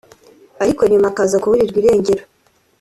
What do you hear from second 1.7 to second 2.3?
irengero